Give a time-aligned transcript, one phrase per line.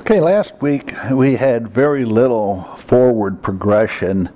[0.00, 4.30] Okay, last week we had very little forward progression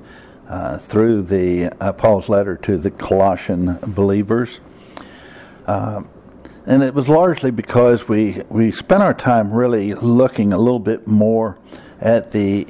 [0.46, 4.61] uh, through the uh, Paul's letter to the Colossian believers,
[5.66, 6.03] uh,
[6.66, 11.08] and it was largely because we we spent our time really looking a little bit
[11.08, 11.56] more
[11.99, 12.67] at the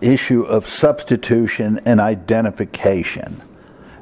[0.00, 3.40] issue of substitution and identification,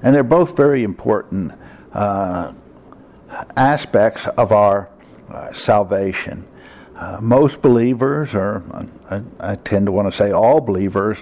[0.03, 1.53] and they're both very important
[1.93, 2.53] uh,
[3.55, 4.89] aspects of our
[5.29, 6.47] uh, salvation.
[7.01, 8.63] Uh, most believers, or
[9.09, 11.17] I, I, tend to want to say all believers,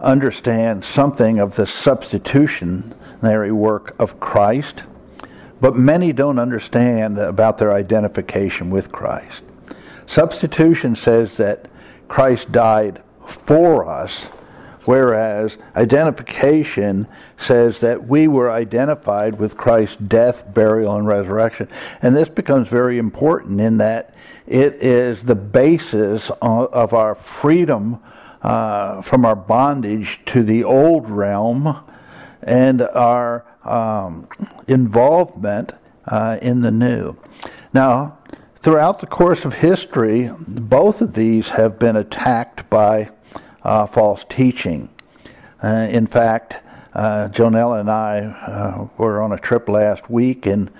[0.00, 4.82] understand something of the substitutionary work of Christ,
[5.60, 9.42] but many don't understand about their identification with Christ.
[10.08, 11.68] Substitution says that
[12.08, 13.00] Christ died
[13.46, 14.24] for us,
[14.84, 17.06] whereas identification
[17.38, 21.68] says that we were identified with Christ's death, burial, and resurrection.
[22.02, 24.12] And this becomes very important in that
[24.46, 27.98] it is the basis of our freedom
[28.42, 31.76] uh, from our bondage to the old realm
[32.42, 34.26] and our um,
[34.66, 35.72] involvement
[36.06, 37.16] uh, in the new.
[37.72, 38.18] Now,
[38.62, 43.10] throughout the course of history, both of these have been attacked by
[43.62, 44.88] uh, false teaching.
[45.62, 46.56] Uh, in fact,
[46.94, 50.70] uh, Jonelle and I uh, were on a trip last week, and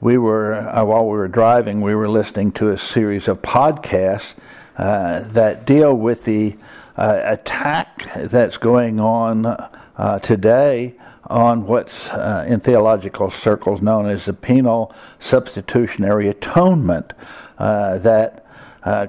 [0.00, 4.34] we were uh, while we were driving, we were listening to a series of podcasts
[4.76, 6.56] uh, that deal with the
[6.96, 10.94] uh, attack that's going on uh, today
[11.26, 17.12] on what's uh, in theological circles known as the penal substitutionary atonement,
[17.58, 18.44] uh, that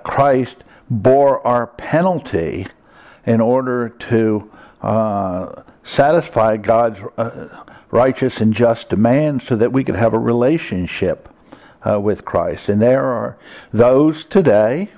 [0.03, 0.57] Christ
[0.89, 2.67] bore our penalty
[3.25, 4.51] in order to
[5.83, 6.99] satisfy God's
[7.91, 11.29] righteous and just demands so that we could have a relationship
[11.87, 12.69] uh, with Christ.
[12.69, 13.37] And there are
[13.73, 14.89] those today,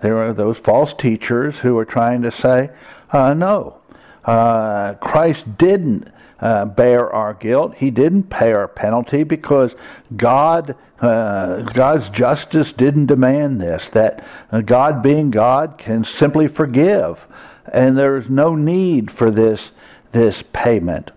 [0.00, 2.70] there are those false teachers who are trying to say,
[3.12, 3.78] uh, no,
[4.24, 7.74] uh, Christ didn't uh, bear our guilt.
[7.76, 9.74] He didn't pay our penalty because
[10.16, 13.88] God, uh, God's justice didn't demand this.
[13.90, 17.26] That uh, God, being God, can simply forgive,
[17.72, 19.70] and there is no need for this
[20.12, 21.10] this payment.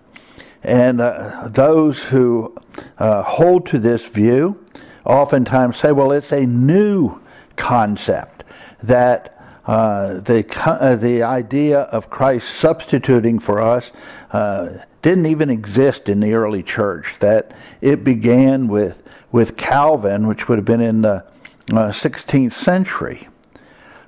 [0.63, 2.55] And uh, those who
[2.97, 4.63] uh, hold to this view
[5.05, 7.19] oftentimes say, well, it's a new
[7.55, 8.43] concept
[8.83, 13.91] that uh, the uh, the idea of Christ substituting for us
[14.31, 14.69] uh,
[15.03, 17.13] didn't even exist in the early church.
[17.19, 21.23] That it began with with Calvin, which would have been in the
[21.67, 23.27] 16th uh, century,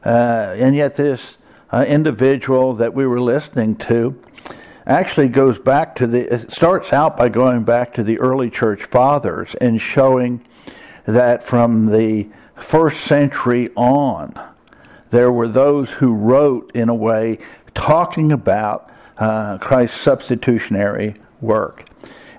[0.04, 1.36] and yet this
[1.72, 4.20] individual that we were listening to
[4.86, 8.84] actually goes back to the, it starts out by going back to the early church
[8.86, 10.46] fathers and showing
[11.06, 14.40] that from the first century on,
[15.12, 17.38] there were those who wrote in a way
[17.74, 21.88] talking about uh, Christ's substitutionary work.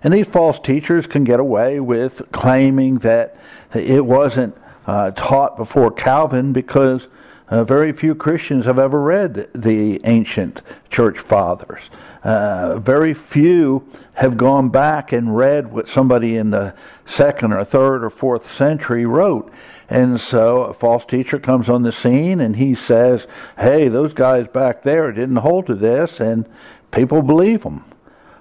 [0.02, 3.36] And these false teachers can get away with claiming that
[3.74, 7.06] it wasn't uh, taught before Calvin because
[7.52, 11.82] uh, very few Christians have ever read the ancient church fathers.
[12.24, 16.72] Uh, very few have gone back and read what somebody in the
[17.04, 19.52] second or third or fourth century wrote.
[19.90, 23.26] And so a false teacher comes on the scene and he says,
[23.58, 26.48] hey, those guys back there didn't hold to this, and
[26.90, 27.84] people believe them.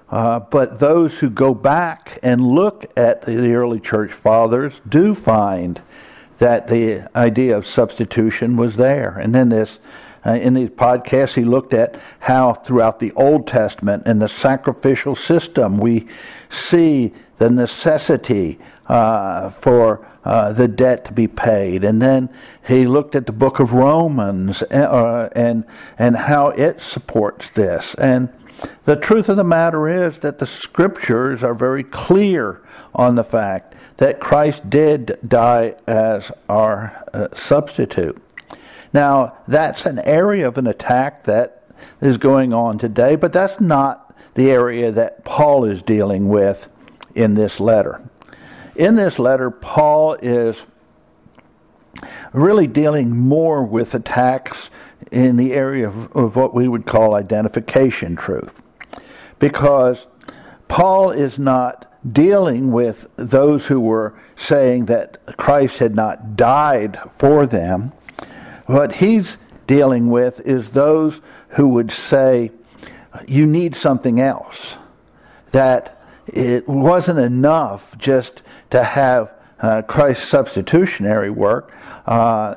[0.08, 5.82] Uh, but those who go back and look at the early church fathers do find
[6.42, 9.16] that the idea of substitution was there.
[9.16, 9.78] And then this,
[10.26, 15.14] uh, in these podcasts, he looked at how throughout the Old Testament and the sacrificial
[15.14, 16.08] system we
[16.50, 18.58] see the necessity
[18.88, 21.84] uh, for uh, the debt to be paid.
[21.84, 22.28] And then
[22.66, 25.64] he looked at the book of Romans uh, and
[25.96, 27.94] and how it supports this.
[27.98, 28.28] And
[28.84, 32.62] the truth of the matter is that the scriptures are very clear
[32.94, 38.20] on the fact that Christ did die as our uh, substitute.
[38.92, 41.64] Now, that's an area of an attack that
[42.00, 46.68] is going on today, but that's not the area that Paul is dealing with
[47.14, 48.02] in this letter.
[48.76, 50.62] In this letter, Paul is
[52.32, 54.70] really dealing more with attacks
[55.12, 58.52] in the area of, of what we would call identification truth.
[59.38, 60.06] Because
[60.68, 67.46] Paul is not dealing with those who were saying that Christ had not died for
[67.46, 67.92] them.
[68.66, 69.36] What he's
[69.66, 71.20] dealing with is those
[71.50, 72.50] who would say,
[73.26, 74.76] you need something else.
[75.50, 79.30] That it wasn't enough just to have
[79.60, 81.72] uh, Christ's substitutionary work.
[82.06, 82.54] Uh,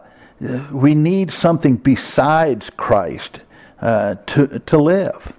[0.72, 3.40] we need something besides Christ
[3.82, 5.34] uh, to to live.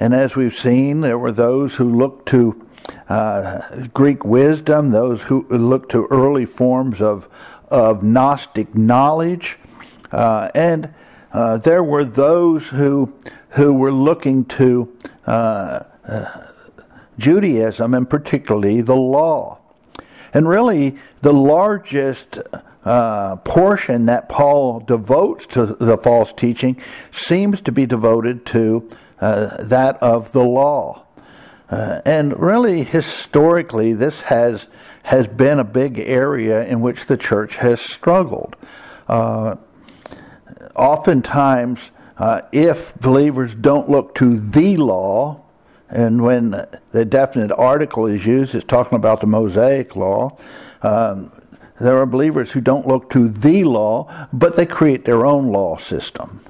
[0.00, 2.66] And as we've seen, there were those who looked to
[3.08, 7.28] uh, Greek wisdom, those who looked to early forms of
[7.68, 9.58] of Gnostic knowledge,
[10.12, 10.94] uh, and
[11.32, 13.12] uh, there were those who
[13.50, 14.96] who were looking to
[15.26, 16.42] uh, uh,
[17.18, 19.58] Judaism and particularly the law.
[20.34, 22.38] And really, the largest
[22.84, 26.80] uh, portion that Paul devotes to the false teaching
[27.12, 28.88] seems to be devoted to
[29.20, 31.04] uh, that of the law.
[31.70, 34.66] Uh, and really, historically, this has
[35.02, 38.54] has been a big area in which the church has struggled.
[39.08, 39.56] Uh,
[40.76, 41.78] oftentimes,
[42.18, 45.40] uh, if believers don't look to the law,
[45.88, 50.36] and when the definite article is used, it's talking about the Mosaic law.
[50.82, 51.32] Um,
[51.80, 55.76] there are believers who don't look to the law, but they create their own law
[55.78, 56.40] system.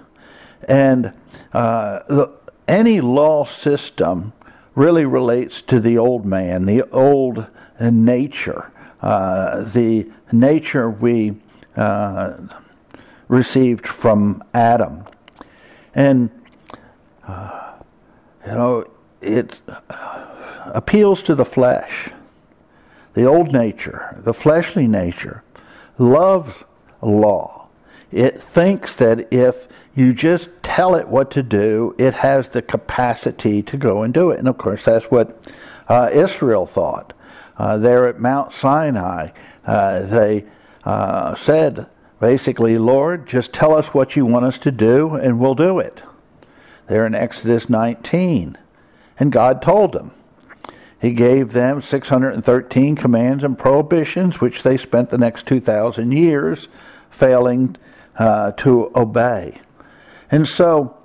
[0.66, 1.12] And
[1.52, 2.30] uh, the,
[2.66, 4.32] any law system
[4.75, 7.46] really relates to the old man, the old
[7.80, 8.70] nature,
[9.02, 11.34] uh, the nature we
[11.76, 12.34] uh,
[13.28, 15.04] received from Adam.
[15.94, 16.30] And,
[17.26, 17.72] uh,
[18.46, 18.90] you know,
[19.20, 19.60] it
[20.66, 22.10] appeals to the flesh,
[23.18, 25.42] the old nature, the fleshly nature,
[25.98, 26.52] loves
[27.02, 27.66] law.
[28.12, 29.56] It thinks that if
[29.96, 34.30] you just tell it what to do, it has the capacity to go and do
[34.30, 34.38] it.
[34.38, 35.36] And of course, that's what
[35.88, 37.12] uh, Israel thought.
[37.56, 39.30] Uh, there at Mount Sinai,
[39.66, 40.44] uh, they
[40.84, 41.88] uh, said,
[42.20, 46.02] basically, Lord, just tell us what you want us to do, and we'll do it.
[46.86, 48.56] There in Exodus 19.
[49.18, 50.12] And God told them.
[51.00, 56.68] He gave them 613 commands and prohibitions, which they spent the next 2,000 years
[57.10, 57.76] failing
[58.18, 59.60] uh, to obey.
[60.30, 60.96] And so,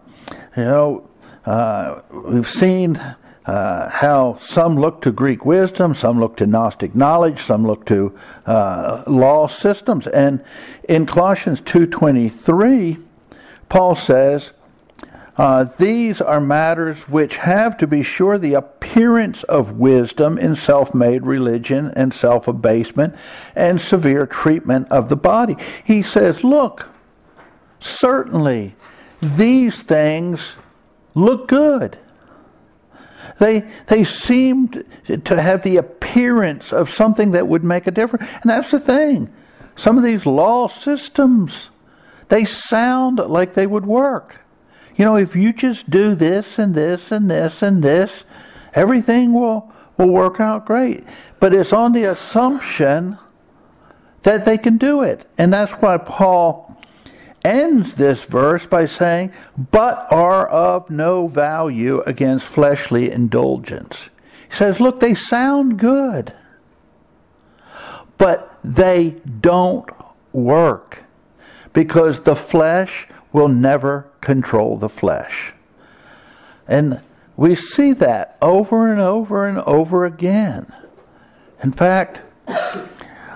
[0.57, 1.09] you know,
[1.45, 2.99] uh, we've seen
[3.45, 8.17] uh, how some look to Greek wisdom, some look to Gnostic knowledge, some look to
[8.45, 10.07] uh, law systems.
[10.07, 10.43] And
[10.87, 13.03] in Colossians 2.23,
[13.69, 14.51] Paul says,
[15.35, 20.93] uh, these are matters which have, to be sure, the appearance of wisdom in self
[20.93, 23.15] made religion and self abasement
[23.55, 25.57] and severe treatment of the body.
[25.83, 26.87] He says, Look,
[27.79, 28.75] certainly
[29.21, 30.53] these things
[31.15, 31.97] look good.
[33.39, 34.85] They, they seemed
[35.25, 38.29] to have the appearance of something that would make a difference.
[38.41, 39.33] And that's the thing.
[39.75, 41.69] Some of these law systems,
[42.29, 44.35] they sound like they would work.
[44.95, 48.11] You know, if you just do this and this and this and this,
[48.73, 51.03] everything will, will work out great.
[51.39, 53.17] But it's on the assumption
[54.23, 55.27] that they can do it.
[55.37, 56.77] And that's why Paul
[57.43, 59.33] ends this verse by saying,
[59.71, 64.09] but are of no value against fleshly indulgence.
[64.49, 66.33] He says, look, they sound good,
[68.17, 69.89] but they don't
[70.31, 70.99] work
[71.73, 75.53] because the flesh will never control the flesh.
[76.67, 77.01] And
[77.35, 80.71] we see that over and over and over again.
[81.61, 82.21] In fact,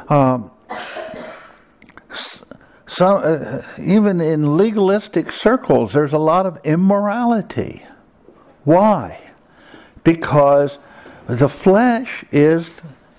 [0.09, 0.51] um,
[2.87, 7.85] some, uh, even in legalistic circles, there's a lot of immorality.
[8.63, 9.19] Why?
[10.03, 10.77] Because
[11.27, 12.69] the flesh is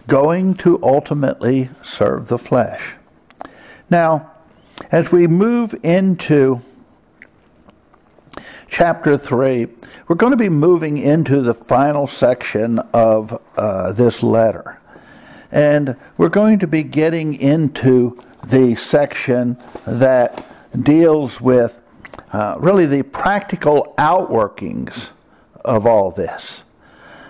[0.06, 2.94] going to ultimately serve the flesh.
[3.90, 4.30] Now,
[4.90, 6.62] as we move into
[8.68, 9.66] chapter 3,
[10.06, 14.78] we're going to be moving into the final section of uh, this letter.
[15.50, 19.56] And we're going to be getting into the section
[19.87, 20.44] that
[20.84, 21.75] deals with
[22.32, 25.08] uh, really the practical outworkings
[25.64, 26.62] of all this.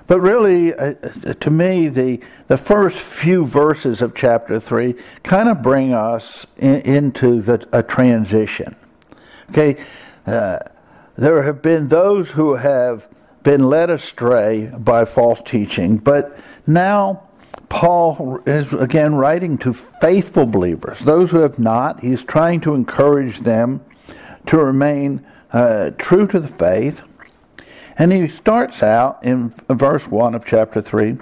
[0.07, 0.95] But really, uh,
[1.41, 6.77] to me, the, the first few verses of chapter 3 kind of bring us in,
[6.81, 8.75] into the, a transition.
[9.51, 9.77] Okay,
[10.27, 10.59] uh,
[11.19, 13.05] there have been those who have
[13.43, 17.29] been led astray by false teaching, but now
[17.69, 21.99] Paul is again writing to faithful believers, those who have not.
[22.01, 23.85] He's trying to encourage them
[24.47, 27.03] to remain uh, true to the faith.
[27.99, 31.19] And he starts out in verse 1 of chapter 3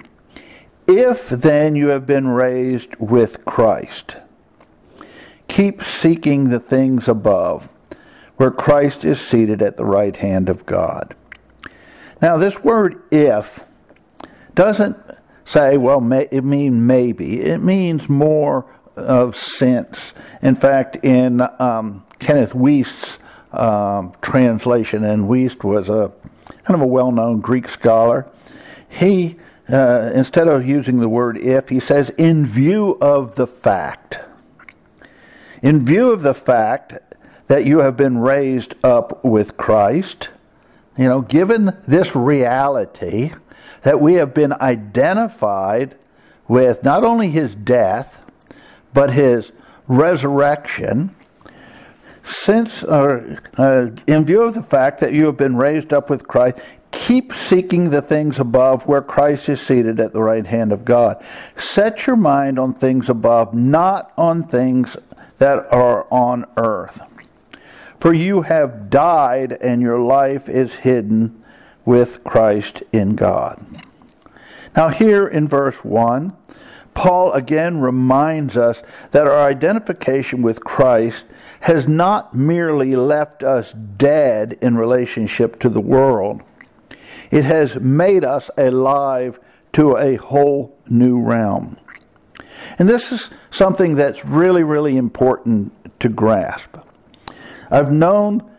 [0.85, 4.17] If then you have been raised with Christ,
[5.47, 7.67] keep seeking the things above
[8.37, 11.15] where Christ is seated at the right hand of God.
[12.21, 13.59] Now, this word if
[14.55, 14.97] doesn't
[15.45, 17.41] say, well, may, it means maybe.
[17.41, 18.65] It means more
[18.95, 20.13] of sense.
[20.41, 23.19] In fact, in um, Kenneth Wuest's
[23.51, 26.11] um, translation, and Wuest was a
[26.65, 28.27] kind of a well-known Greek scholar,
[28.89, 29.37] he
[29.69, 34.17] uh, instead of using the word if, he says in view of the fact.
[35.61, 36.93] In view of the fact
[37.47, 40.29] that you have been raised up with Christ,
[40.97, 43.31] you know, given this reality
[43.83, 45.95] that we have been identified
[46.47, 48.17] with not only his death,
[48.93, 49.51] but his
[49.87, 51.15] resurrection,
[52.23, 56.27] since, uh, uh, in view of the fact that you have been raised up with
[56.27, 56.57] Christ,
[56.91, 61.23] keep seeking the things above where Christ is seated at the right hand of God.
[61.57, 64.97] Set your mind on things above, not on things
[65.37, 66.99] that are on earth.
[67.99, 71.43] For you have died, and your life is hidden
[71.85, 73.63] with Christ in God.
[74.75, 76.33] Now, here in verse 1,
[76.93, 81.25] Paul again reminds us that our identification with Christ
[81.61, 86.41] has not merely left us dead in relationship to the world,
[87.31, 89.39] it has made us alive
[89.73, 91.77] to a whole new realm.
[92.79, 96.77] And this is something that's really, really important to grasp.
[97.69, 98.49] I've known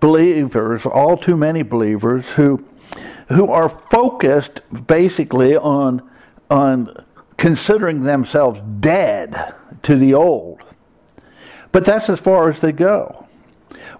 [0.00, 2.64] believers, all too many believers, who
[3.28, 6.08] who are focused basically on
[6.50, 7.04] on
[7.36, 10.62] considering themselves dead to the old.
[11.72, 13.26] But that's as far as they go.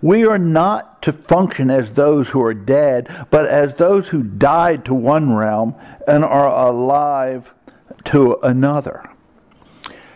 [0.02, 4.84] We are not to function as those who are dead, but as those who died
[4.86, 5.74] to one realm
[6.06, 7.52] and are alive
[8.06, 9.08] to another.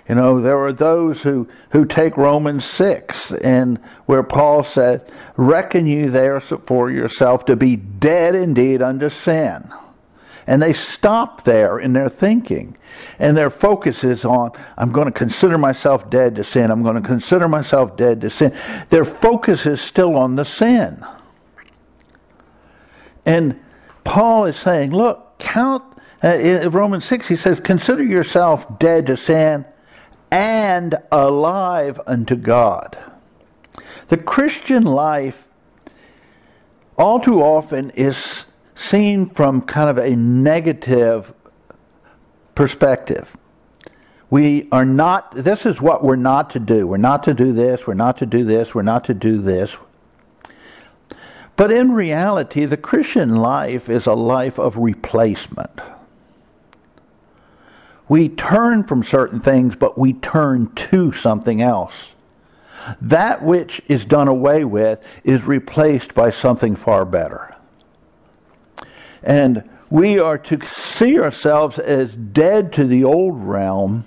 [0.08, 5.86] You know, there are those who, who take Romans 6 and where Paul said, Reckon
[5.86, 9.72] you therefore yourself to be dead indeed unto sin.
[10.46, 12.76] And they stop there in their thinking.
[13.18, 16.70] And their focus is on, I'm going to consider myself dead to sin.
[16.70, 18.56] I'm going to consider myself dead to sin.
[18.90, 21.04] Their focus is still on the sin.
[23.24, 23.60] And
[24.04, 25.82] Paul is saying, look, count,
[26.22, 29.64] uh, in Romans 6, he says, consider yourself dead to sin
[30.30, 32.98] and alive unto God.
[34.08, 35.44] The Christian life
[36.98, 41.32] all too often is seen from kind of a negative
[42.54, 43.36] perspective.
[44.28, 46.86] We are not, this is what we're not to do.
[46.86, 49.76] We're not to do this, we're not to do this, we're not to do this.
[51.54, 55.80] But in reality, the Christian life is a life of replacement.
[58.08, 62.12] We turn from certain things, but we turn to something else.
[63.00, 67.54] That which is done away with is replaced by something far better.
[69.22, 74.04] And we are to see ourselves as dead to the old realm,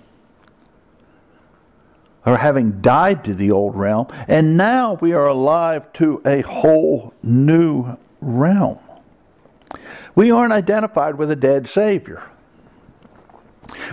[2.25, 7.13] or having died to the old realm, and now we are alive to a whole
[7.23, 8.79] new realm.
[10.15, 12.23] We aren't identified with a dead Savior.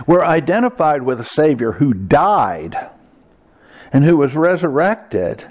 [0.05, 2.89] We're identified with a Savior who died
[3.91, 5.43] and who was resurrected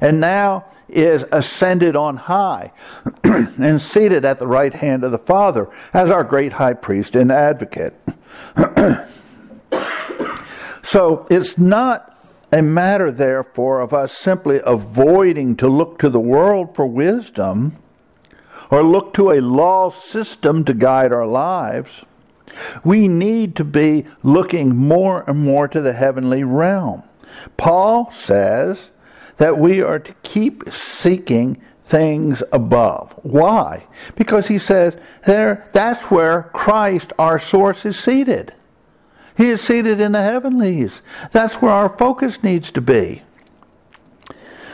[0.00, 2.72] and now is ascended on high
[3.24, 7.32] and seated at the right hand of the Father as our great high priest and
[7.32, 7.94] advocate.
[10.84, 12.16] so it's not
[12.52, 17.76] a matter, therefore, of us simply avoiding to look to the world for wisdom
[18.70, 21.90] or look to a law system to guide our lives.
[22.84, 27.02] We need to be looking more and more to the heavenly realm.
[27.56, 28.78] Paul says
[29.36, 33.12] that we are to keep seeking things above.
[33.22, 33.86] Why?
[34.16, 38.52] Because he says there that's where Christ our source is seated.
[39.36, 41.02] He is seated in the heavenlies.
[41.32, 43.22] That's where our focus needs to be.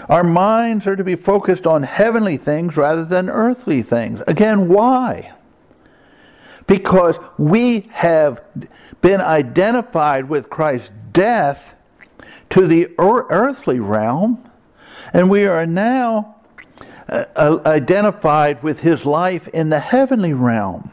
[0.08, 4.20] Our minds are to be focused on heavenly things rather than earthly things.
[4.26, 5.32] Again, why?
[6.66, 8.42] Because we have
[9.00, 11.74] been identified with Christ's death
[12.50, 14.48] to the earthly realm
[15.12, 16.36] and we are now
[17.08, 20.90] uh, uh, identified with his life in the heavenly realm.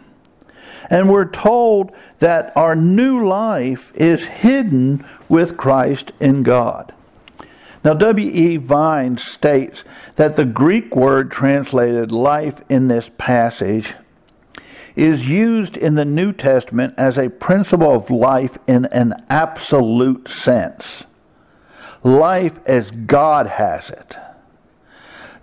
[0.89, 6.93] And we're told that our new life is hidden with Christ in God.
[7.83, 8.57] Now, W.E.
[8.57, 9.83] Vine states
[10.15, 13.93] that the Greek word translated life in this passage
[14.99, 20.85] is used in the New Testament as a principle of life in an absolute sense
[22.01, 24.15] life as God has it.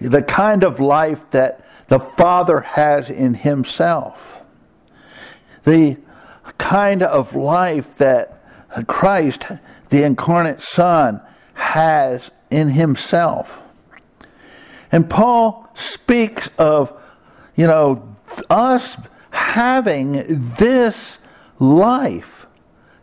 [0.00, 4.18] The kind of life that the Father has in Himself.
[5.64, 5.98] The
[6.56, 8.42] kind of life that
[8.86, 9.44] Christ
[9.90, 11.20] the incarnate Son
[11.54, 13.50] has in himself.
[14.92, 16.92] And Paul speaks of,
[17.54, 18.16] you know,
[18.50, 18.96] us
[19.56, 21.16] having this
[21.58, 22.44] life,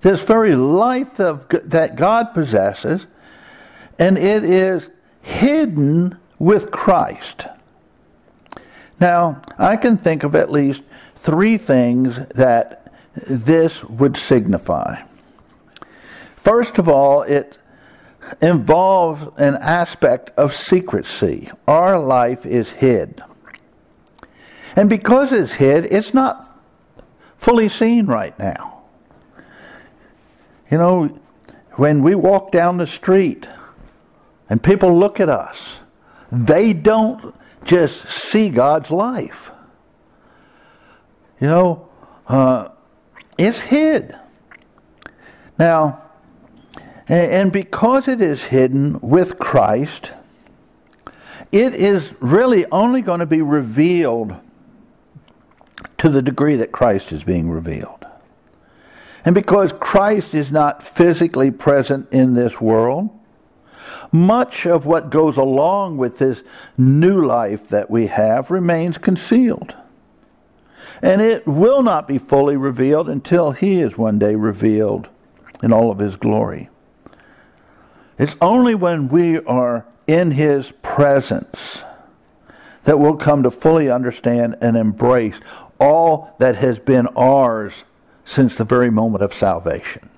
[0.02, 3.08] this very life of, that God possesses,
[3.98, 4.88] and it is
[5.24, 7.48] hidden with Christ.
[9.00, 10.84] Now, I can think of at least
[11.24, 15.02] three things that this would signify.
[16.44, 17.58] First of all, it
[18.44, 21.50] involves an aspect of secrecy.
[21.68, 23.24] Our life is hid.
[24.76, 26.60] And because it's hid, it's not
[27.38, 28.82] fully seen right now.
[30.72, 31.20] You know,
[31.74, 33.48] when we walk down the street
[34.50, 35.76] and people look at us,
[36.32, 39.52] they don't just see God's life.
[41.40, 41.90] You know,
[42.28, 42.70] uh,
[43.38, 44.16] it's hid.
[45.60, 46.02] Now,
[47.08, 50.12] and because it is hidden with Christ,
[51.52, 54.36] it is really only going to be revealed
[55.98, 58.06] to the degree that Christ is being revealed.
[59.26, 63.10] And because Christ is not physically present in this world,
[64.12, 66.42] much of what goes along with this
[66.78, 69.74] new life that we have remains concealed.
[71.02, 75.08] And it will not be fully revealed until He is one day revealed
[75.62, 76.70] in all of His glory.
[78.20, 81.84] It's only when we are in His presence
[82.86, 85.36] that we'll come to fully understand and embrace
[85.80, 87.74] all that has been ours
[88.26, 90.10] since the very moment of salvation.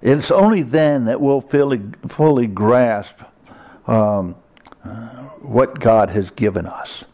[0.00, 3.16] It's only then that we'll fully, fully grasp
[3.86, 4.34] um,
[5.40, 7.04] what God has given us.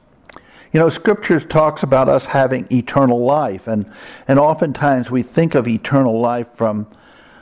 [0.73, 3.91] You know, Scripture talks about us having eternal life, and,
[4.27, 6.89] and oftentimes we think of eternal life from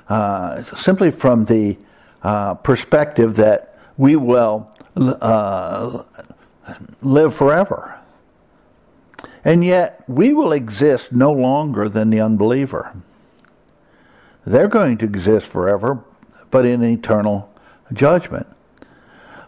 [0.09, 1.79] uh, simply from the
[2.23, 6.03] uh, perspective that we will uh,
[7.03, 7.99] live forever.
[9.45, 12.95] And yet, we will exist no longer than the unbeliever.
[14.47, 16.03] They're going to exist forever,
[16.51, 17.53] but in eternal
[17.93, 18.47] judgment.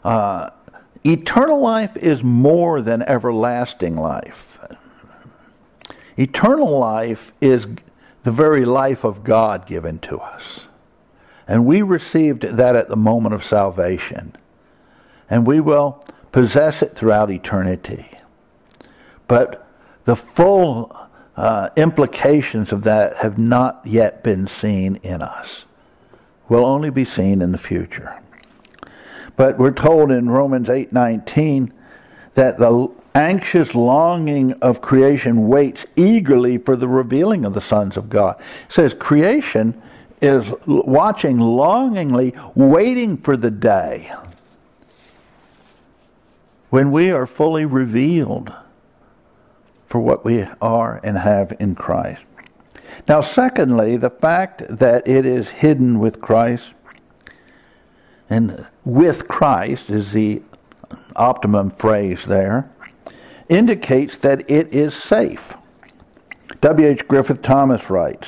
[0.03, 0.50] Uh,
[1.05, 4.59] eternal life is more than everlasting life.
[6.16, 7.66] Eternal life is
[8.22, 10.61] the very life of God given to us.
[11.46, 14.37] And we received that at the moment of salvation.
[15.29, 18.05] And we will possess it throughout eternity.
[19.29, 19.68] But
[20.05, 20.92] the full
[21.37, 25.64] uh, implications of that have not yet been seen in us.
[26.49, 28.20] Will only be seen in the future.
[29.37, 31.70] But we're told in Romans 8:19
[32.35, 38.11] that the anxious longing of creation waits eagerly for the revealing of the sons of
[38.11, 38.40] God.
[38.40, 39.81] It says creation
[40.20, 44.11] is watching longingly, waiting for the day
[46.74, 48.52] when we are fully revealed
[49.87, 52.20] for what we are and have in Christ.
[53.06, 56.72] Now, secondly, the fact that it is hidden with Christ,
[58.28, 60.42] and with Christ is the
[61.14, 62.68] optimum phrase there,
[63.48, 65.54] indicates that it is safe.
[66.60, 67.06] W.H.
[67.06, 68.26] Griffith Thomas writes,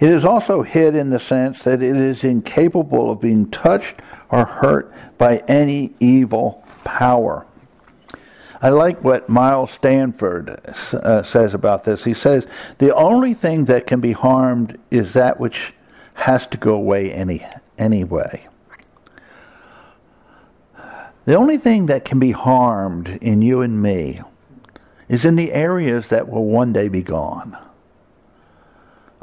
[0.00, 3.96] It is also hid in the sense that it is incapable of being touched
[4.30, 7.46] or hurt by any evil power.
[8.62, 10.58] I like what Miles Stanford
[10.92, 12.04] uh, says about this.
[12.04, 12.46] He says,
[12.78, 15.74] The only thing that can be harmed is that which
[16.14, 17.46] has to go away any,
[17.78, 18.46] anyway.
[21.26, 24.22] The only thing that can be harmed in you and me
[25.08, 27.56] is in the areas that will one day be gone.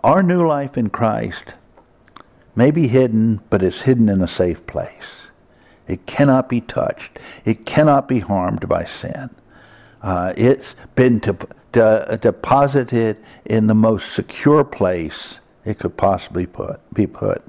[0.08, 1.52] Our new life in Christ
[2.56, 5.28] may be hidden, but it's hidden in a safe place.
[5.86, 7.20] It cannot be touched.
[7.44, 9.30] It cannot be harmed by sin.
[10.02, 11.36] Uh, it's been de-
[11.74, 17.44] de- deposited in the most secure place it could possibly put, be put.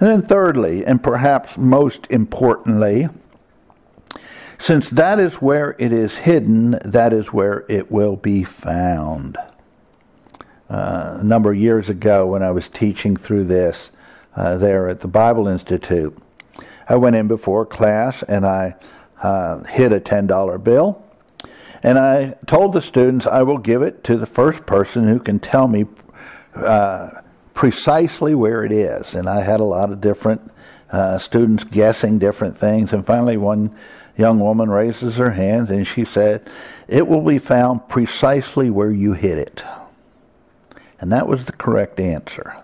[0.00, 3.10] And then, thirdly, and perhaps most importantly,
[4.58, 9.38] since that is where it is hidden, that is where it will be found.
[10.70, 13.90] Uh, a number of years ago, when I was teaching through this
[14.36, 16.16] uh, there at the Bible Institute,
[16.88, 18.74] I went in before class and I
[19.22, 21.02] uh, a $10 bill.
[21.82, 25.38] And I told the students I will give it to the first person who can
[25.38, 25.86] tell me
[26.54, 27.10] uh,
[27.54, 29.14] precisely where it is.
[29.14, 30.50] And I had a lot of different
[30.90, 32.92] uh, students guessing different things.
[32.92, 33.76] And finally, one
[34.16, 36.48] young woman raises her hand and she said,
[36.88, 39.62] It will be found precisely where you hid it.
[41.00, 42.56] And that was the correct answer.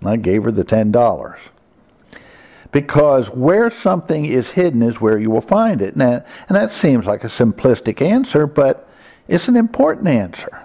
[0.00, 1.36] And I gave her the $10.
[2.72, 5.92] Because where something is hidden is where you will find it.
[5.92, 8.88] And that, and that seems like a simplistic answer, but
[9.28, 10.62] it's an important answer.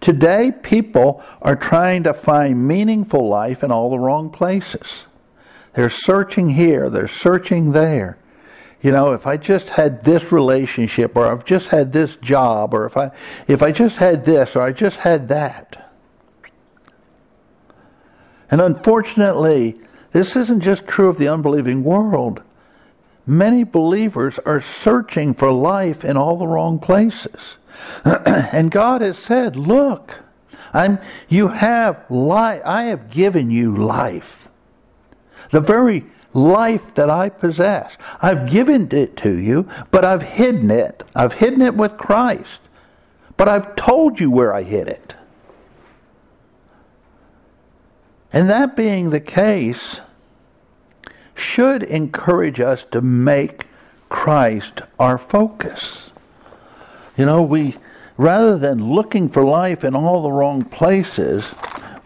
[0.00, 5.02] Today, people are trying to find meaningful life in all the wrong places.
[5.74, 8.18] They're searching here, they're searching there.
[8.82, 12.84] You know, if I just had this relationship, or I've just had this job, or
[12.84, 13.12] if I
[13.46, 15.81] if I just had this, or I just had that.
[18.52, 19.80] And unfortunately,
[20.12, 22.42] this isn't just true of the unbelieving world.
[23.26, 27.56] Many believers are searching for life in all the wrong places.
[28.04, 30.12] and God has said, look,
[30.74, 30.98] I'm,
[31.30, 32.60] you have life.
[32.66, 34.48] I have given you life.
[35.50, 37.96] The very life that I possess.
[38.20, 41.02] I've given it to you, but I've hidden it.
[41.14, 42.60] I've hidden it with Christ.
[43.38, 45.14] But I've told you where I hid it.
[48.32, 50.00] And that being the case,
[51.34, 53.66] should encourage us to make
[54.08, 56.10] Christ our focus.
[57.16, 57.76] You know, we
[58.16, 61.44] rather than looking for life in all the wrong places,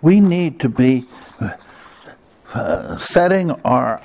[0.02, 1.06] we need to be
[2.54, 4.00] uh, setting our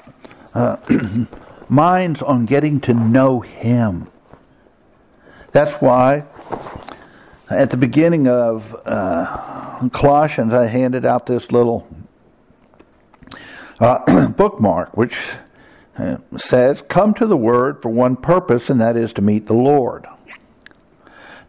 [0.54, 0.78] uh,
[1.70, 4.08] minds on getting to know Him.
[5.52, 6.26] That's why
[7.50, 11.88] at the beginning of uh, Colossians, I handed out this little
[13.82, 15.18] uh, bookmark, which
[15.98, 19.54] uh, says, Come to the Word for one purpose, and that is to meet the
[19.54, 20.08] Lord.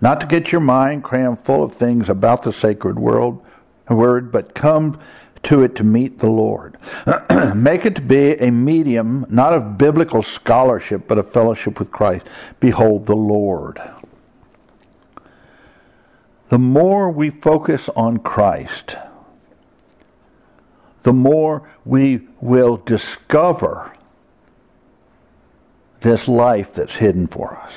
[0.00, 3.44] Not to get your mind crammed full of things about the sacred world,
[3.88, 4.98] word, but come
[5.44, 6.76] to it to meet the Lord.
[7.54, 12.26] Make it to be a medium, not of biblical scholarship, but of fellowship with Christ.
[12.60, 13.80] Behold the Lord.
[16.48, 18.96] The more we focus on Christ,
[21.02, 23.92] the more we will discover
[26.00, 27.72] this life that's hidden for us.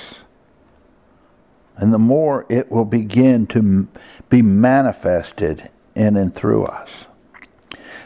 [1.78, 3.88] And the more it will begin to
[4.30, 6.90] be manifested in and through us.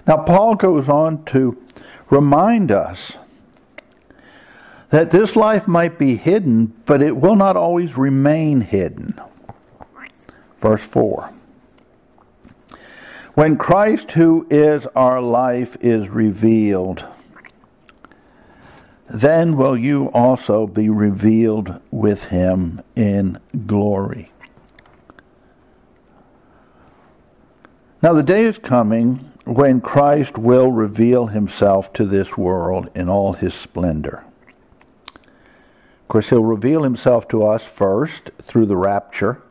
[0.08, 1.62] Now, Paul goes on to
[2.10, 3.18] remind us
[4.90, 9.20] that this life might be hidden, but it will not always remain hidden.
[10.62, 11.32] Verse 4.
[13.36, 17.06] When Christ, who is our life, is revealed,
[19.10, 24.32] then will you also be revealed with him in glory.
[28.02, 33.34] Now the day is coming when Christ will reveal himself to this world in all
[33.34, 34.24] his splendor.
[35.16, 39.42] Of course, he'll reveal himself to us first through the rapture.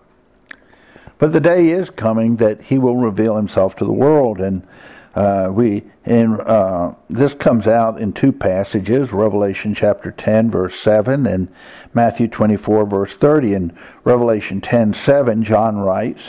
[1.18, 4.66] But the day is coming that he will reveal himself to the world, and
[5.14, 11.26] uh, we and uh, this comes out in two passages: Revelation chapter ten, verse seven,
[11.26, 11.48] and
[11.92, 13.54] Matthew twenty-four, verse thirty.
[13.54, 16.22] In Revelation ten seven, John writes,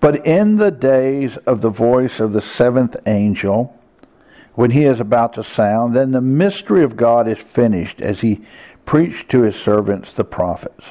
[0.00, 3.74] but in the days of the voice of the seventh angel,
[4.54, 8.44] when he is about to sound, then the mystery of God is finished as he
[8.84, 10.84] preached to his servants, the prophets.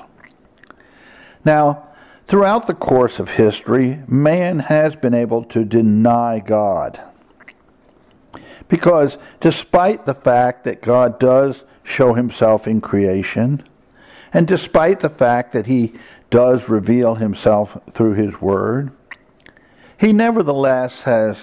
[1.46, 1.89] Now,
[2.30, 7.02] throughout the course of history, man has been able to deny God.
[8.68, 13.64] Because despite the fact that God does show himself in creation,
[14.32, 15.94] and despite the fact that he
[16.30, 18.92] does reveal himself through his word,
[19.98, 21.36] he nevertheless has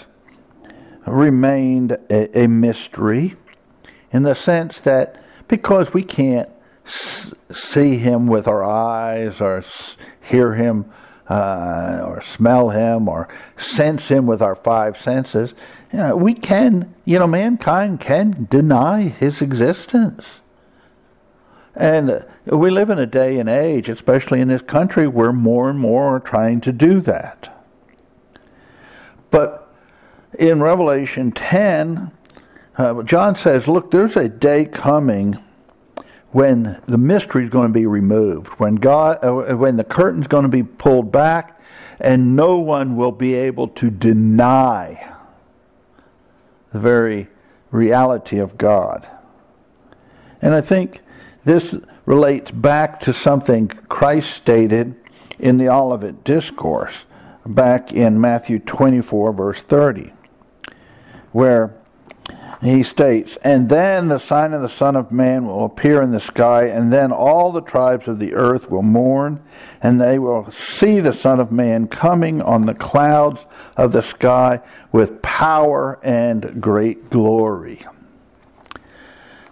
[1.05, 3.35] remained a, a mystery
[4.12, 6.49] in the sense that because we can't
[6.87, 9.64] see him with our eyes or
[10.27, 10.87] hear him
[11.29, 15.55] uh, or smell him or sense him with our five senses,
[15.93, 20.25] you know, we can, you know, mankind can deny his existence.
[21.75, 25.79] And we live in a day and age, especially in this country, where more and
[25.79, 27.65] more are trying to do that.
[29.31, 29.75] But
[30.39, 32.11] in Revelation 10,
[32.79, 35.39] uh, John says, look, there's a day coming
[36.37, 40.42] when the mystery is going to be removed, when God, uh, when the curtain's going
[40.42, 41.59] to be pulled back,
[41.99, 45.14] and no one will be able to deny
[46.75, 47.27] the very
[47.70, 49.09] reality of God.
[50.42, 51.01] And I think
[51.46, 54.94] this relates back to something Christ stated
[55.38, 56.92] in the Olivet Discourse
[57.46, 60.12] back in Matthew 24, verse 30,
[61.33, 61.75] where
[62.62, 66.21] he states, And then the sign of the Son of Man will appear in the
[66.21, 69.42] sky, and then all the tribes of the earth will mourn,
[69.83, 73.40] and they will see the Son of Man coming on the clouds
[73.77, 77.85] of the sky with power and great glory.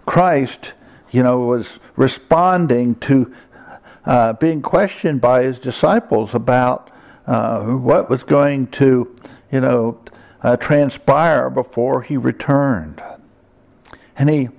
[0.05, 0.73] Christ,
[1.11, 3.33] you know, was responding to
[4.05, 6.91] uh, being questioned by his disciples about
[7.27, 9.15] uh, what was going to,
[9.51, 9.99] you know,
[10.45, 13.01] uh, transpire before he returned.
[14.15, 14.49] And he,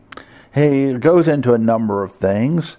[0.53, 2.77] he goes into a number of things,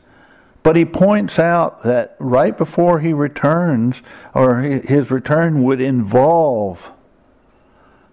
[0.61, 4.01] but he points out that right before he returns,
[4.33, 6.81] or his return would involve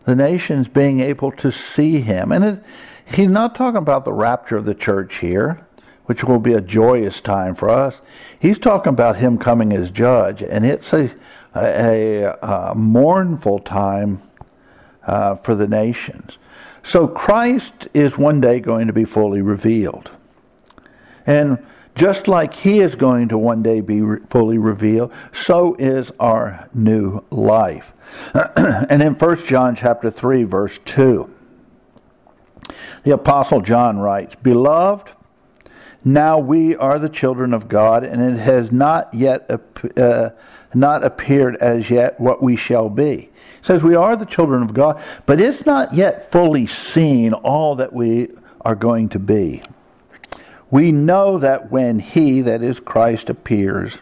[0.04, 2.30] the nations being able to see him.
[2.30, 2.62] And it,
[3.04, 5.66] he's not talking about the rapture of the church here,
[6.04, 7.96] which will be a joyous time for us.
[8.38, 11.10] He's talking about him coming as judge, and it's a,
[11.56, 14.22] a, a mournful time
[15.06, 16.38] uh, for the nations.
[16.82, 20.10] So Christ is one day going to be fully revealed.
[21.26, 21.58] And
[21.94, 26.68] just like he is going to one day be re- fully revealed, so is our
[26.74, 27.92] new life.
[28.34, 31.30] and in 1 John chapter 3 verse 2,
[33.04, 35.10] the apostle John writes, "Beloved,
[36.04, 39.50] now we are the children of God, and it has not yet
[39.96, 40.30] uh,
[40.74, 43.30] not appeared as yet what we shall be."
[43.64, 47.92] Says we are the children of God, but it's not yet fully seen all that
[47.92, 48.28] we
[48.60, 49.62] are going to be.
[50.70, 53.98] We know that when He, that is Christ, appears,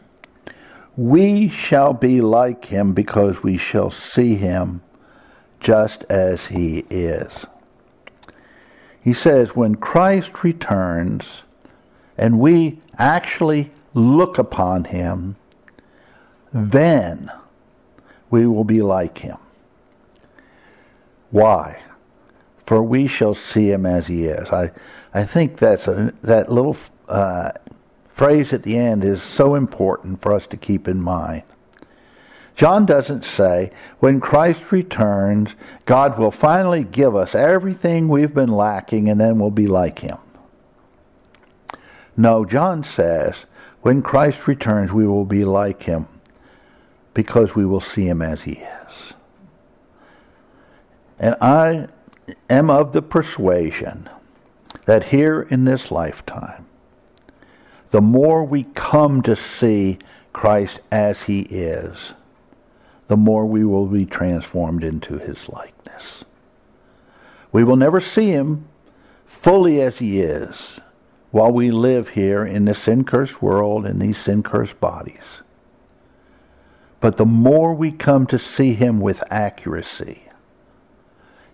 [0.97, 4.83] we shall be like Him because we shall see Him
[5.61, 7.31] just as He is.
[9.01, 11.43] He says, when Christ returns
[12.19, 15.37] and we actually look upon Him,
[16.53, 17.31] then
[18.31, 19.37] we will be like Him.
[21.33, 21.81] Why?
[22.67, 24.49] For we shall see him as he is.
[24.51, 24.71] I,
[25.13, 26.77] I think that's a, that little
[27.09, 27.53] uh,
[28.11, 31.43] phrase at the end is so important for us to keep in mind.
[32.55, 35.51] John doesn't say when Christ returns,
[35.87, 40.19] God will finally give us everything we've been lacking and then we'll be like him.
[42.15, 43.37] No, John says
[43.81, 46.07] when Christ returns, we will be like him
[47.15, 49.15] because we will see him as he is.
[51.23, 51.87] And I
[52.51, 54.11] am of the persuasion
[54.87, 56.67] that here in this lifetime,
[57.93, 59.99] the more we come to see
[60.33, 62.13] Christ as he is,
[63.07, 66.25] the more we will be transformed into his likeness.
[67.53, 68.67] We will never see him
[69.27, 70.81] fully as he is
[71.31, 75.43] while we live here in this sin cursed world in these sin cursed bodies.
[77.01, 80.23] But the more we come to see him with accuracy,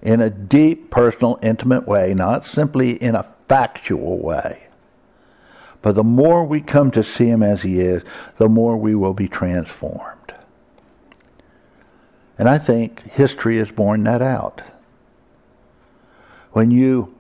[0.03, 4.65] in a deep, personal, intimate way, not simply in a factual way.
[5.83, 8.03] But the more we come to see him as he is,
[8.37, 10.35] the more we will be transformed.
[12.39, 14.63] And I think history has borne that out.
[16.53, 17.15] When you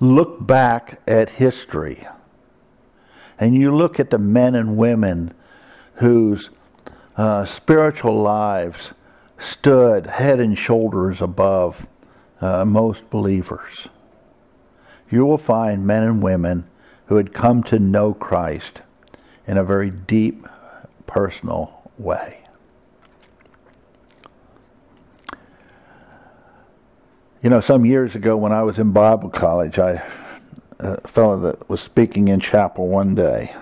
[0.00, 2.06] look back at history
[3.38, 5.32] and you look at the men and women
[5.94, 6.50] whose
[7.16, 8.90] uh, spiritual lives
[9.38, 11.86] stood head and shoulders above
[12.40, 13.88] uh, most believers.
[15.10, 16.68] You will find men and women
[17.06, 18.80] who had come to know Christ
[19.46, 20.46] in a very deep,
[21.06, 22.44] personal way.
[27.42, 30.02] You know, some years ago when I was in Bible college, I
[30.78, 33.54] a fellow that was speaking in chapel one day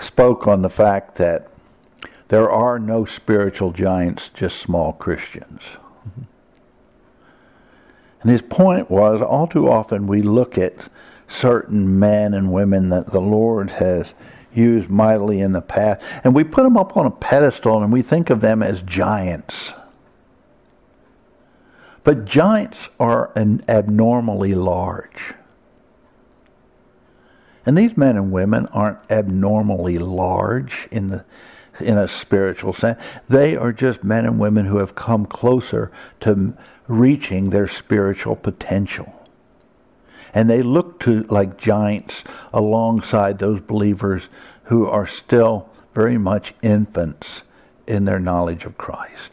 [0.00, 1.48] spoke on the fact that
[2.28, 5.60] there are no spiritual giants, just small Christians.
[8.22, 10.74] And his point was all too often we look at
[11.28, 14.06] certain men and women that the Lord has
[14.54, 18.02] used mightily in the past, and we put them up on a pedestal and we
[18.02, 19.72] think of them as giants.
[22.04, 25.34] But giants are an abnormally large.
[27.64, 31.24] And these men and women aren't abnormally large in the
[31.80, 33.00] in a spiritual sense.
[33.28, 36.54] They are just men and women who have come closer to
[36.88, 39.12] reaching their spiritual potential.
[40.34, 44.24] And they look to like giants alongside those believers
[44.64, 47.42] who are still very much infants
[47.86, 49.32] in their knowledge of Christ.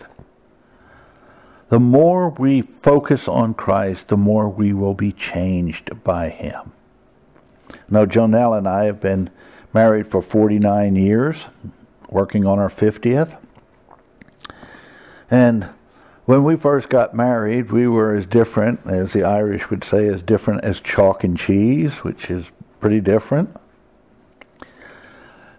[1.70, 6.72] The more we focus on Christ, the more we will be changed by Him.
[7.90, 9.30] Now, Jonelle and I have been
[9.72, 11.46] married for 49 years,
[12.12, 13.38] working on our 50th.
[15.32, 15.70] And
[16.26, 20.22] when we first got married, we were as different, as the Irish would say, as
[20.22, 22.46] different as chalk and cheese, which is
[22.80, 23.56] pretty different.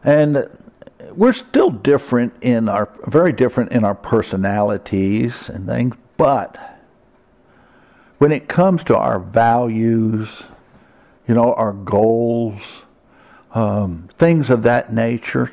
[0.04, 0.48] And
[1.12, 6.58] we're still different in our, very different in our personalities and things, but
[8.18, 10.28] when it comes to our values,
[11.26, 12.60] you know, our goals,
[13.54, 15.50] um, things of that nature,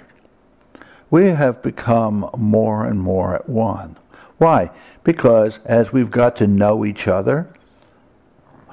[1.09, 3.97] we have become more and more at one.
[4.37, 4.71] Why?
[5.03, 7.49] Because as we've got to know each other,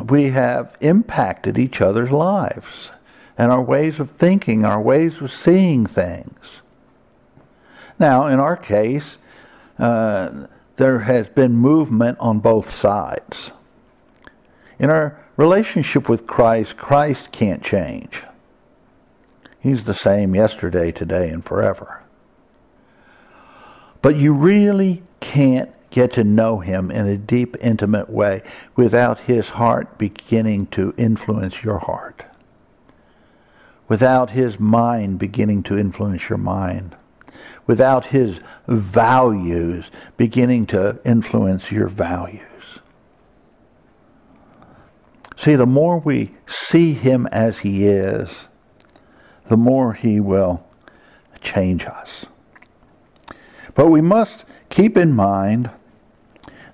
[0.08, 2.90] we have impacted each other's lives
[3.38, 6.38] and our ways of thinking, our ways of seeing things.
[7.98, 9.16] Now, in our case,
[9.78, 13.52] uh, there has been movement on both sides.
[14.78, 18.22] In our relationship with Christ, Christ can't change.
[19.60, 22.03] He's the same yesterday, today, and forever.
[24.04, 28.42] But you really can't get to know him in a deep, intimate way
[28.76, 32.22] without his heart beginning to influence your heart,
[33.88, 36.94] without his mind beginning to influence your mind,
[37.66, 42.42] without his values beginning to influence your values.
[45.38, 48.28] See, the more we see him as he is,
[49.48, 50.62] the more he will
[51.40, 52.26] change us.
[53.74, 55.70] But we must keep in mind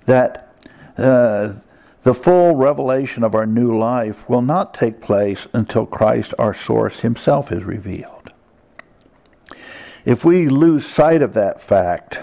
[0.07, 0.55] that
[0.99, 1.55] uh,
[2.03, 7.01] the full revelation of our new life will not take place until Christ, our source,
[7.01, 8.33] himself is revealed.
[10.05, 12.19] If we lose sight of that fact,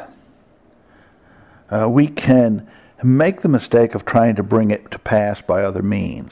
[1.69, 2.67] uh, we can
[3.03, 6.31] make the mistake of trying to bring it to pass by other means.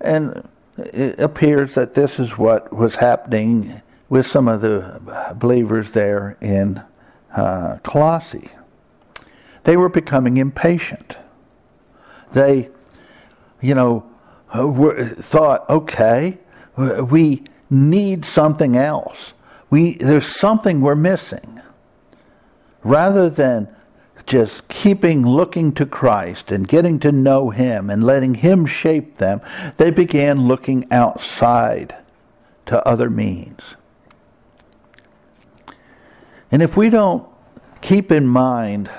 [0.00, 5.00] And it appears that this is what was happening with some of the
[5.36, 6.82] believers there in
[7.34, 8.50] uh, Colossae.
[9.64, 11.16] They were becoming impatient.
[12.32, 12.68] They,
[13.62, 14.04] you know,
[14.54, 16.38] were, thought, okay,
[16.76, 19.32] we need something else.
[19.70, 21.60] We there's something we're missing.
[22.82, 23.68] Rather than
[24.26, 29.40] just keeping looking to Christ and getting to know Him and letting Him shape them,
[29.76, 31.94] they began looking outside
[32.66, 33.60] to other means.
[36.52, 37.26] And if we don't
[37.80, 38.90] keep in mind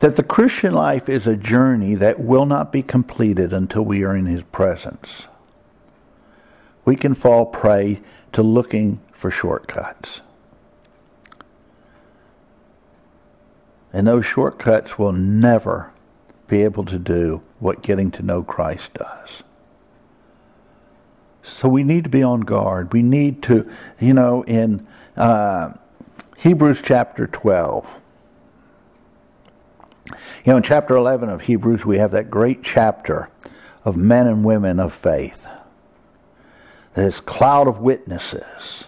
[0.00, 4.16] that the Christian life is a journey that will not be completed until we are
[4.16, 5.26] in His presence,
[6.84, 8.00] we can fall prey
[8.32, 10.20] to looking for shortcuts.
[13.92, 15.92] And those shortcuts will never
[16.48, 19.42] be able to do what getting to know Christ does.
[21.42, 22.92] So we need to be on guard.
[22.92, 25.72] We need to, you know, in uh,
[26.36, 27.86] Hebrews chapter 12.
[30.06, 30.14] You
[30.46, 33.28] know, in chapter 11 of Hebrews, we have that great chapter
[33.84, 35.46] of men and women of faith.
[36.94, 38.84] This cloud of witnesses.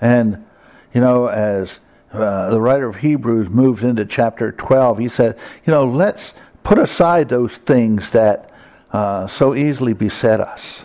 [0.00, 0.44] And,
[0.92, 1.78] you know, as
[2.12, 6.78] uh, the writer of Hebrews moves into chapter 12, he said, you know, let's put
[6.78, 8.50] aside those things that
[8.92, 10.80] uh, so easily beset us.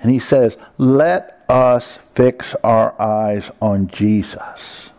[0.00, 4.90] And he says, let us fix our eyes on Jesus,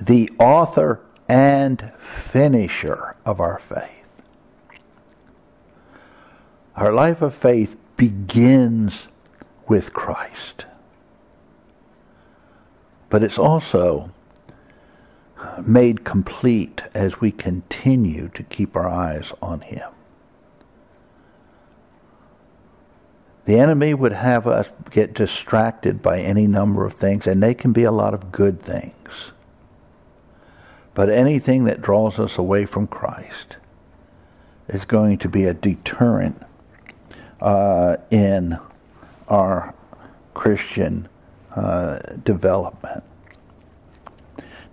[0.00, 1.92] the author and
[2.32, 3.90] finisher of our faith.
[6.74, 9.06] Our life of faith begins
[9.66, 10.64] with Christ.
[13.10, 14.10] But it's also
[15.64, 19.88] made complete as we continue to keep our eyes on Him.
[23.44, 27.72] The enemy would have us get distracted by any number of things, and they can
[27.72, 29.32] be a lot of good things.
[30.92, 33.56] But anything that draws us away from Christ
[34.68, 36.42] is going to be a deterrent
[37.40, 38.58] uh, in
[39.28, 39.72] our
[40.34, 41.08] Christian
[41.56, 43.02] uh, development.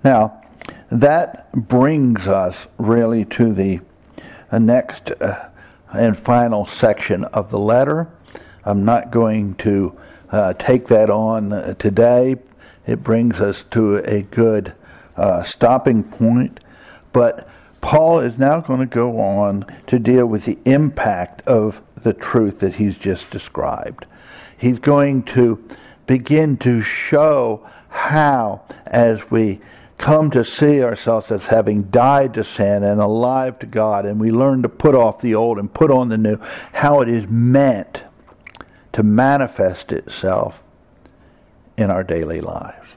[0.04, 0.42] Now,
[0.92, 3.80] that brings us really to the
[4.52, 5.50] uh, next uh,
[5.94, 8.10] and final section of the letter
[8.66, 9.96] I'm not going to
[10.32, 12.36] uh, take that on today.
[12.88, 14.74] It brings us to a good
[15.16, 16.62] uh, stopping point.
[17.14, 17.48] But
[17.82, 22.60] Paul is now going to go on to deal with the impact of the truth
[22.60, 24.08] that he's just described.
[24.58, 25.64] He's going to
[26.08, 29.62] begin to show how, as we
[29.98, 34.32] come to see ourselves as having died to sin and alive to God, and we
[34.32, 36.38] learn to put off the old and put on the new,
[36.74, 38.04] how it is meant
[38.94, 40.62] to manifest itself
[41.78, 42.88] in our daily lives.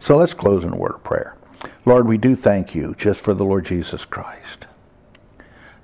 [0.00, 1.36] So let's close in a word of prayer.
[1.84, 4.66] Lord, we do thank you just for the Lord Jesus Christ,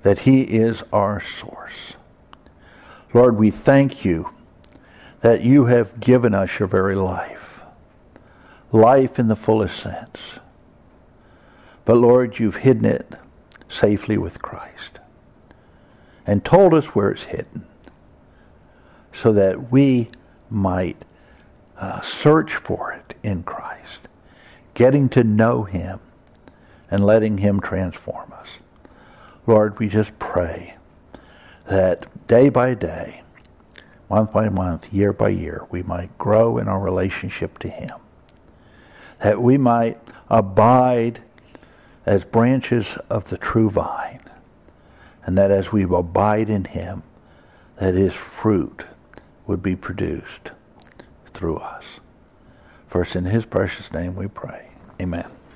[0.03, 1.93] that he is our source.
[3.13, 4.29] Lord, we thank you
[5.21, 7.61] that you have given us your very life,
[8.71, 10.19] life in the fullest sense.
[11.85, 13.13] But Lord, you've hidden it
[13.69, 14.99] safely with Christ
[16.25, 17.65] and told us where it's hidden
[19.13, 20.09] so that we
[20.49, 21.05] might
[21.77, 23.99] uh, search for it in Christ,
[24.73, 25.99] getting to know him
[26.89, 28.49] and letting him transform us.
[29.47, 30.75] Lord, we just pray
[31.67, 33.21] that day by day,
[34.09, 37.91] month by month, year by year, we might grow in our relationship to him.
[39.23, 41.21] That we might abide
[42.05, 44.21] as branches of the true vine.
[45.25, 47.03] And that as we abide in him,
[47.79, 48.83] that his fruit
[49.47, 50.51] would be produced
[51.33, 51.83] through us.
[52.87, 54.69] First, in his precious name we pray.
[55.01, 55.34] Amen.